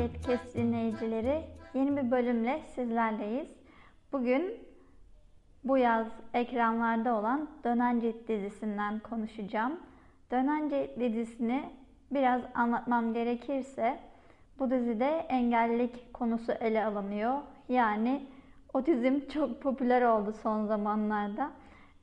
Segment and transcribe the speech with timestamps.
[0.00, 1.44] Kes dinleyicileri.
[1.74, 3.48] Yeni bir bölümle sizlerleyiz.
[4.12, 4.54] Bugün
[5.64, 9.80] bu yaz ekranlarda olan Dönencet dizisinden konuşacağım.
[10.30, 11.64] Dönencet dizisini
[12.10, 13.98] biraz anlatmam gerekirse
[14.58, 17.38] bu dizide engellilik konusu ele alınıyor.
[17.68, 18.26] Yani
[18.74, 21.50] otizm çok popüler oldu son zamanlarda.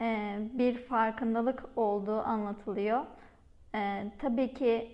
[0.01, 3.05] Ee, bir farkındalık olduğu anlatılıyor.
[3.75, 4.91] Ee, tabii ki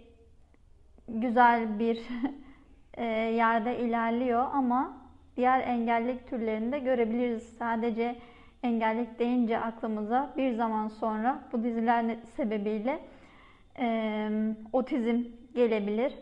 [1.07, 2.01] güzel bir
[3.01, 4.97] yerde ilerliyor ama
[5.37, 7.43] diğer engellilik türlerini de görebiliriz.
[7.57, 8.15] Sadece
[8.63, 12.99] engellik deyince aklımıza bir zaman sonra bu diziler sebebiyle
[13.79, 14.29] e,
[14.73, 15.23] otizm
[15.55, 16.13] gelebilir.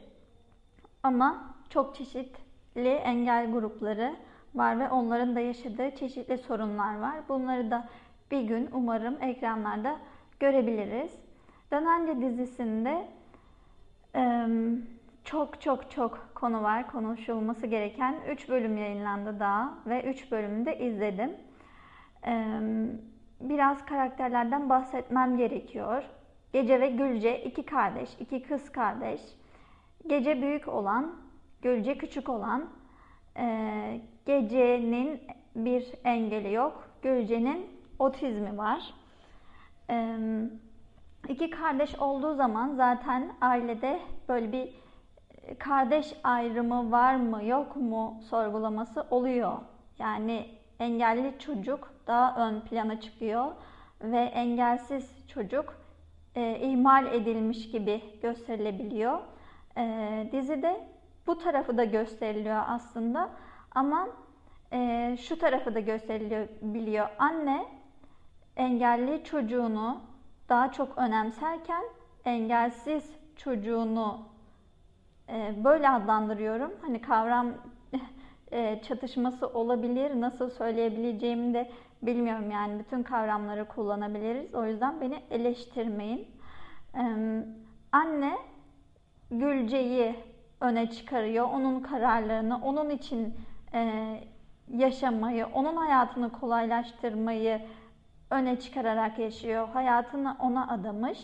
[1.03, 4.16] Ama çok çeşitli engel grupları
[4.55, 7.16] var ve onların da yaşadığı çeşitli sorunlar var.
[7.30, 7.88] Bunları da
[8.31, 9.99] bir gün umarım ekranlarda
[10.39, 11.11] görebiliriz.
[11.72, 13.08] Dönence dizisinde
[14.16, 14.47] ee,
[15.23, 18.16] çok çok çok konu var konuşulması gereken.
[18.30, 21.31] 3 bölüm yayınlandı daha ve 3 bölümü de izledim.
[23.42, 26.03] Biraz karakterlerden bahsetmem gerekiyor.
[26.53, 29.22] Gece ve Gülce iki kardeş, iki kız kardeş.
[30.08, 31.16] Gece büyük olan,
[31.61, 32.69] Gülce küçük olan.
[34.25, 35.22] Gece'nin
[35.55, 36.89] bir engeli yok.
[37.02, 37.67] Gülce'nin
[37.99, 38.94] otizmi var.
[39.89, 40.17] Ee,
[41.30, 43.99] İki kardeş olduğu zaman zaten ailede
[44.30, 44.70] böyle bir
[45.60, 49.58] kardeş ayrımı var mı yok mu sorgulaması oluyor.
[50.00, 50.45] Yani
[50.80, 53.45] engelli çocuk daha ön plana çıkıyor
[54.02, 55.73] ve engelsiz çocuk
[56.36, 59.20] e, ihmal edilmiş gibi gösterilebiliyor.
[59.78, 60.88] E, dizide
[61.28, 63.30] bu tarafı da gösteriliyor aslında
[63.76, 64.08] ama
[64.73, 67.08] e, şu tarafı da gösteriliyor.
[67.20, 67.66] Anne
[68.56, 70.02] engelli çocuğunu
[70.50, 71.83] daha çok önemserken
[72.26, 74.20] engelsiz çocuğunu
[75.64, 76.71] böyle adlandırıyorum.
[76.81, 77.47] Hani kavram
[78.52, 80.21] e, çatışması olabilir.
[80.21, 81.71] Nasıl söyleyebileceğimi de
[82.02, 84.55] bilmiyorum yani bütün kavramları kullanabiliriz.
[84.55, 86.27] O yüzden beni eleştirmeyin.
[86.95, 87.03] E,
[87.91, 88.37] anne
[89.31, 90.15] Gülce'yi
[90.61, 91.47] öne çıkarıyor.
[91.53, 93.33] Onun kararlarını, onun için
[93.73, 94.03] e,
[94.73, 97.61] yaşamayı, onun hayatını kolaylaştırmayı
[98.30, 99.67] öne çıkararak yaşıyor.
[99.67, 101.20] Hayatını ona adamış.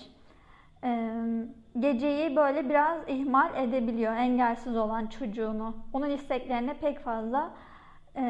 [1.79, 5.75] Geceyi böyle biraz ihmal edebiliyor engelsiz olan çocuğunu.
[5.93, 7.53] Onun isteklerine pek fazla
[8.15, 8.23] e,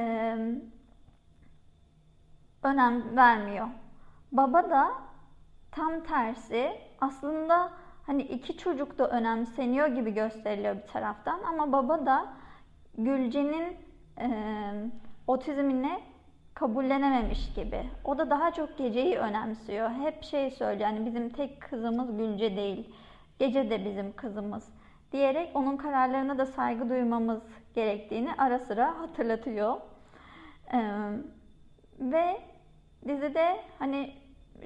[2.64, 3.68] önem vermiyor.
[4.32, 4.92] Baba da
[5.72, 6.72] tam tersi
[7.02, 7.72] aslında
[8.06, 12.28] hani iki çocuk da önemseniyor gibi gösteriliyor bir taraftan ama baba da
[12.98, 13.78] Gülce'nin
[14.20, 14.30] e,
[15.28, 16.00] otizmine
[16.54, 17.90] kabullenememiş gibi.
[18.04, 19.90] O da daha çok geceyi önemsiyor.
[19.90, 22.94] Hep şey söylüyor yani bizim tek kızımız Gülce değil.
[23.40, 24.70] Gece de bizim kızımız
[25.12, 27.42] diyerek onun kararlarına da saygı duymamız
[27.76, 29.78] gerektiğini ara sıra hatırlatıyor.
[30.74, 30.80] Ee,
[32.00, 32.38] ve
[33.08, 34.14] dizide hani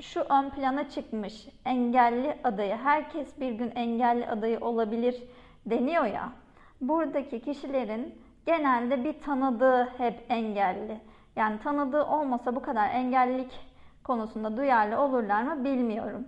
[0.01, 2.75] şu ön plana çıkmış engelli adayı.
[2.75, 5.23] Herkes bir gün engelli adayı olabilir
[5.65, 6.29] deniyor ya.
[6.81, 10.97] Buradaki kişilerin genelde bir tanıdığı hep engelli.
[11.35, 13.59] Yani tanıdığı olmasa bu kadar engellilik
[14.03, 16.27] konusunda duyarlı olurlar mı bilmiyorum.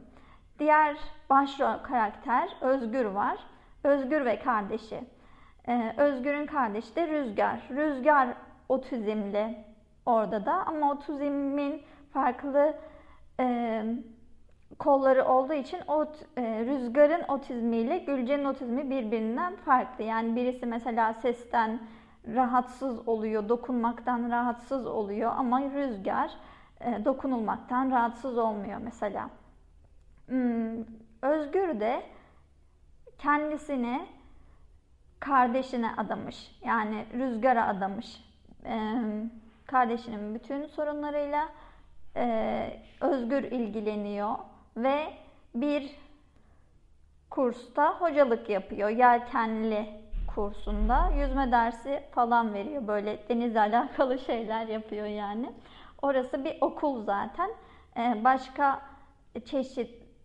[0.60, 0.98] Diğer
[1.30, 3.38] başrol karakter Özgür var.
[3.84, 5.04] Özgür ve kardeşi.
[5.68, 7.60] Ee, Özgür'ün kardeşi de Rüzgar.
[7.70, 8.28] Rüzgar
[8.70, 9.58] otizmli
[10.06, 11.82] orada da ama otizmin
[12.14, 12.74] farklı
[13.40, 13.84] e,
[14.80, 16.06] kolları olduğu için o
[16.38, 20.04] e, Rüzgar'ın otizmiyle Gülce'nin otizmi birbirinden farklı.
[20.04, 21.80] Yani birisi mesela sesten
[22.28, 26.32] rahatsız oluyor, dokunmaktan rahatsız oluyor ama rüzgar
[26.82, 29.30] e, dokunulmaktan rahatsız olmuyor mesela.
[30.28, 30.84] Hmm,
[31.22, 32.04] Özgür de
[33.18, 34.06] kendisini
[35.20, 36.56] kardeşine adamış.
[36.66, 38.24] Yani rüzgara adamış.
[38.66, 39.02] E,
[39.66, 41.50] kardeşinin bütün sorunlarıyla
[42.16, 44.36] e, Özgür ilgileniyor
[44.78, 45.14] ve
[45.56, 45.96] bir
[47.30, 48.90] kursta hocalık yapıyor.
[48.90, 49.90] Yelkenli
[50.36, 52.88] kursunda yüzme dersi falan veriyor.
[52.88, 55.52] Böyle denizle alakalı şeyler yapıyor yani.
[56.02, 57.50] Orası bir okul zaten.
[57.98, 58.82] Ee, başka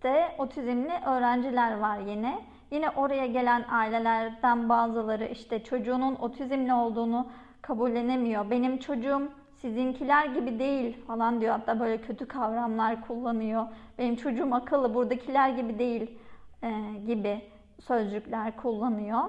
[0.03, 2.39] çeşitte otizmli öğrenciler var yine.
[2.71, 7.27] yine oraya gelen ailelerden bazıları işte çocuğunun otizmli olduğunu
[7.62, 8.50] kabullenemiyor.
[8.50, 11.53] Benim çocuğum sizinkiler gibi değil falan diyor.
[11.53, 13.67] Hatta böyle kötü kavramlar kullanıyor.
[13.99, 16.19] Benim çocuğum akıllı, buradakiler gibi değil
[16.62, 16.71] e,
[17.06, 17.41] gibi
[17.81, 19.23] sözcükler kullanıyor.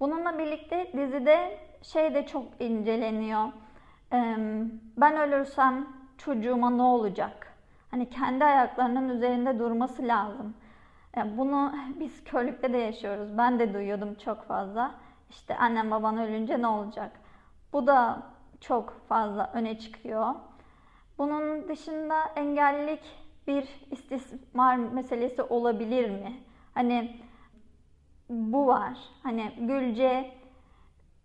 [0.00, 3.44] Bununla birlikte dizide şey de çok inceleniyor.
[4.12, 4.18] E,
[4.96, 5.86] ben ölürsem
[6.18, 7.47] çocuğuma ne olacak?
[7.90, 10.54] Hani kendi ayaklarının üzerinde durması lazım.
[11.16, 13.38] E, bunu biz körlükte de yaşıyoruz.
[13.38, 14.94] Ben de duyuyordum çok fazla.
[15.30, 17.12] İşte annem baban ölünce ne olacak?
[17.72, 18.22] Bu da
[18.60, 20.34] çok fazla öne çıkıyor.
[21.18, 23.02] Bunun dışında engellilik
[23.46, 26.40] bir istismar meselesi olabilir mi?
[26.74, 27.20] Hani
[28.30, 28.98] bu var.
[29.22, 30.34] Hani Gülce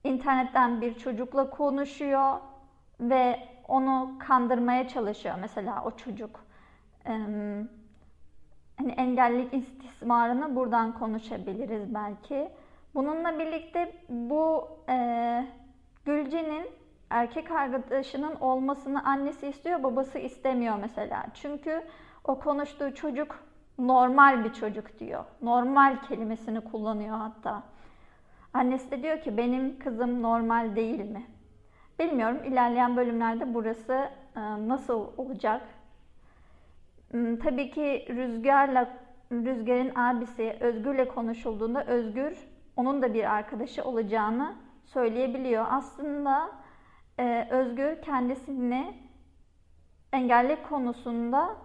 [0.04, 2.40] internetten bir çocukla konuşuyor
[3.00, 6.46] ve onu kandırmaya çalışıyor mesela o çocuk.
[7.06, 12.52] Hani engellilik istismarını buradan konuşabiliriz belki.
[12.96, 15.48] Bununla birlikte bu e,
[16.06, 16.68] Gülce'nin
[17.10, 21.26] erkek arkadaşının olmasını annesi istiyor, babası istemiyor mesela.
[21.34, 21.84] Çünkü
[22.24, 23.40] o konuştuğu çocuk
[23.78, 25.24] normal bir çocuk diyor.
[25.42, 27.64] Normal kelimesini kullanıyor hatta.
[28.54, 31.24] Annesi de diyor ki benim kızım normal değil mi?
[32.00, 35.62] Bilmiyorum ilerleyen bölümlerde burası e, nasıl olacak?
[37.14, 38.90] Hmm, tabii ki Rüzgar'la
[39.32, 42.38] Rüzgar'ın abisi Özgür'le konuşulduğunda Özgür
[42.76, 44.56] onun da bir arkadaşı olacağını
[44.86, 45.66] söyleyebiliyor.
[45.70, 46.50] Aslında
[47.20, 48.94] e, Özgür kendisini
[50.14, 51.56] engelli konusunda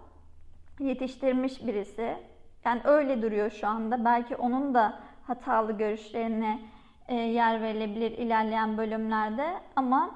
[0.79, 2.17] yetiştirmiş birisi.
[2.65, 4.05] Yani öyle duruyor şu anda.
[4.05, 6.59] Belki onun da hatalı görüşlerine
[7.07, 10.15] e, yer verilebilir ilerleyen bölümlerde ama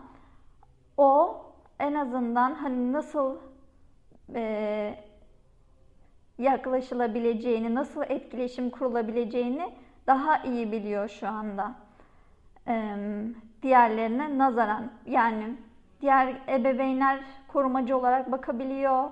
[0.97, 1.41] o
[1.79, 3.37] en azından hani nasıl
[4.35, 5.12] e,
[6.43, 9.73] yaklaşılabileceğini, nasıl etkileşim kurulabileceğini
[10.07, 11.71] daha iyi biliyor şu anda.
[12.67, 12.95] E,
[13.61, 15.43] diğerlerine nazaran yani
[16.01, 19.09] diğer ebeveynler korumacı olarak bakabiliyor.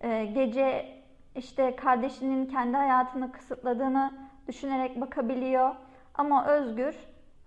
[0.00, 0.98] E, gece
[1.36, 4.12] işte kardeşinin kendi hayatını kısıtladığını
[4.48, 5.74] düşünerek bakabiliyor.
[6.14, 6.94] Ama Özgür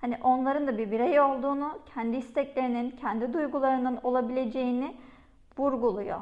[0.02, 4.96] hani onların da bir birey olduğunu, kendi isteklerinin, kendi duygularının olabileceğini
[5.58, 6.20] vurguluyor.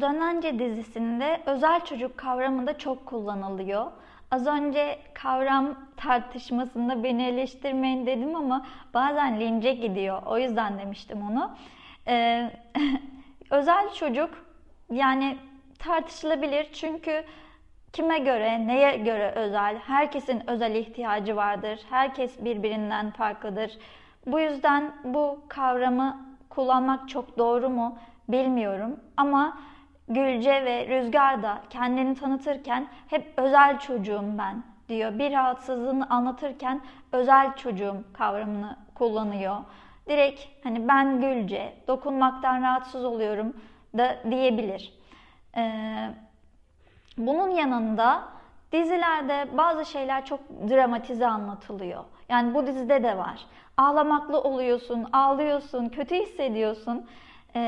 [0.00, 3.86] Dönence dizisinde özel çocuk kavramı da çok kullanılıyor.
[4.30, 10.22] Az önce kavram tartışmasında beni eleştirmeyin dedim ama bazen lince gidiyor.
[10.26, 11.50] O yüzden demiştim onu.
[12.08, 12.50] Ee,
[13.50, 14.30] özel çocuk
[14.90, 15.36] yani
[15.78, 17.24] tartışılabilir çünkü
[17.92, 19.78] kime göre, neye göre özel?
[19.78, 21.80] Herkesin özel ihtiyacı vardır.
[21.90, 23.78] Herkes birbirinden farklıdır.
[24.26, 29.58] Bu yüzden bu kavramı kullanmak çok doğru mu bilmiyorum ama
[30.08, 35.18] Gülce ve Rüzgar da kendini tanıtırken hep özel çocuğum ben diyor.
[35.18, 36.80] Bir rahatsızlığını anlatırken
[37.12, 39.56] özel çocuğum kavramını kullanıyor.
[40.08, 43.56] Direkt hani ben Gülce, dokunmaktan rahatsız oluyorum
[43.98, 44.92] da diyebilir.
[45.56, 46.08] Ee,
[47.18, 48.22] bunun yanında
[48.72, 52.04] dizilerde bazı şeyler çok dramatize anlatılıyor.
[52.28, 53.46] Yani bu dizide de var.
[53.76, 57.06] Ağlamaklı oluyorsun, ağlıyorsun, kötü hissediyorsun
[57.56, 57.60] e,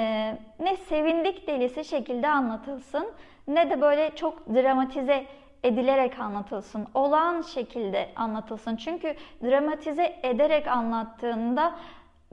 [0.60, 3.06] ne sevindik delisi şekilde anlatılsın
[3.48, 5.26] ne de böyle çok dramatize
[5.64, 6.86] edilerek anlatılsın.
[6.94, 8.76] Olağan şekilde anlatılsın.
[8.76, 11.74] Çünkü dramatize ederek anlattığında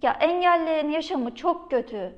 [0.02, 2.16] ya engellerin yaşamı çok kötü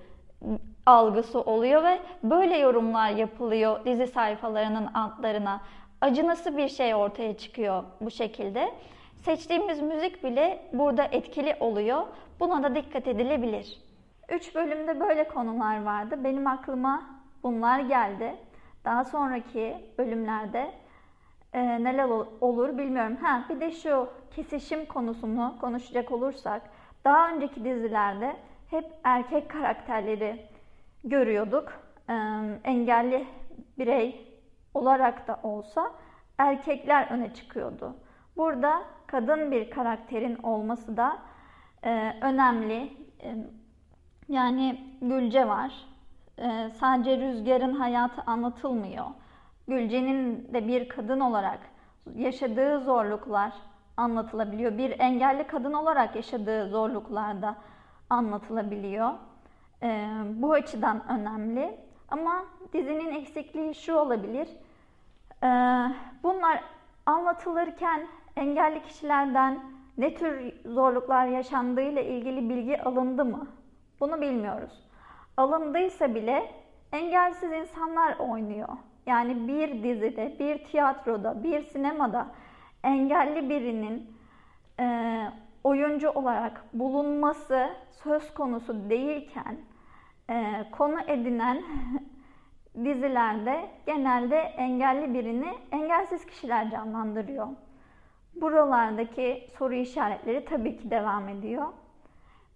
[0.85, 5.61] algısı oluyor ve böyle yorumlar yapılıyor dizi sayfalarının altlarına.
[6.01, 8.71] Acınası bir şey ortaya çıkıyor bu şekilde.
[9.15, 12.01] Seçtiğimiz müzik bile burada etkili oluyor.
[12.39, 13.86] Buna da dikkat edilebilir.
[14.29, 16.23] Üç bölümde böyle konular vardı.
[16.23, 17.01] Benim aklıma
[17.43, 18.35] bunlar geldi.
[18.85, 20.71] Daha sonraki bölümlerde
[21.53, 22.03] e, neler
[22.41, 23.15] olur bilmiyorum.
[23.21, 26.61] Ha bir de şu kesişim konusunu konuşacak olursak
[27.05, 28.35] daha önceki dizilerde
[28.69, 30.45] hep erkek karakterleri
[31.03, 31.73] görüyorduk.
[32.09, 32.13] E,
[32.63, 33.27] engelli
[33.77, 34.37] birey
[34.73, 35.91] olarak da olsa
[36.37, 37.95] erkekler öne çıkıyordu.
[38.37, 41.17] Burada kadın bir karakterin olması da
[41.83, 42.93] e, önemli.
[43.23, 43.35] E,
[44.29, 45.71] yani Gülce var.
[46.39, 49.05] Ee, sadece Rüzgar'ın hayatı anlatılmıyor.
[49.67, 51.59] Gülce'nin de bir kadın olarak
[52.15, 53.53] yaşadığı zorluklar
[53.97, 54.77] anlatılabiliyor.
[54.77, 57.55] Bir engelli kadın olarak yaşadığı zorluklar da
[58.09, 59.11] anlatılabiliyor.
[59.83, 61.79] Ee, bu açıdan önemli.
[62.09, 64.47] Ama dizinin eksikliği şu olabilir.
[65.43, 65.47] Ee,
[66.23, 66.63] bunlar
[67.05, 69.59] anlatılırken engelli kişilerden
[69.97, 73.47] ne tür zorluklar yaşandığıyla ilgili bilgi alındı mı?
[73.99, 74.87] Bunu bilmiyoruz.
[75.37, 76.51] Alındıysa bile
[76.91, 78.69] engelsiz insanlar oynuyor.
[79.05, 82.27] Yani bir dizide, bir tiyatroda, bir sinemada
[82.83, 84.17] engelli birinin
[84.79, 85.17] e,
[85.63, 87.69] oyuncu olarak bulunması
[88.03, 89.57] söz konusu değilken
[90.29, 91.63] e, konu edinen
[92.85, 97.47] dizilerde genelde engelli birini engelsiz kişiler canlandırıyor.
[98.41, 101.67] Buralardaki soru işaretleri tabii ki devam ediyor.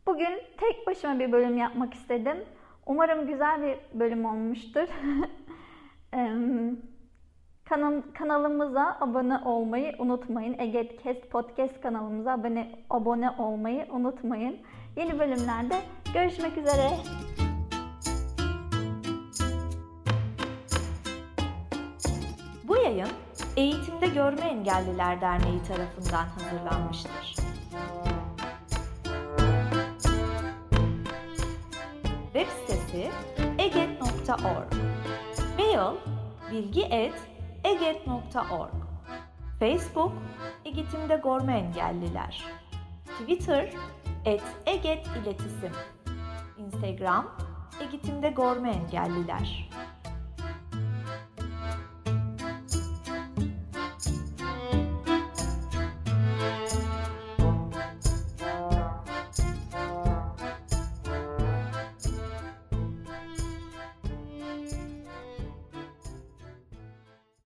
[0.06, 2.38] Bugün tek başıma bir bölüm yapmak istedim.
[2.86, 4.88] Umarım güzel bir bölüm olmuştur.
[8.14, 10.60] Kanalımıza abone olmayı unutmayın.
[10.60, 14.58] Egetkest Podcast kanalımıza abone, abone olmayı unutmayın.
[14.96, 15.76] Yeni bölümlerde
[16.14, 16.90] görüşmek üzere.
[22.68, 23.08] Bu yayın
[23.58, 27.36] Eğitimde Görme Engelliler Derneği tarafından hazırlanmıştır.
[32.34, 33.10] Web sitesi
[33.60, 34.74] eget.org
[35.58, 35.96] Mail
[36.52, 38.74] bilgi.eget.org
[39.60, 40.12] Facebook
[40.66, 42.46] Eğitimde Görme Engelliler.
[43.06, 43.74] Twitter
[44.26, 45.72] et Eget İletisim.
[46.58, 47.32] Instagram
[47.82, 49.70] Eğitimde Görme Engelliler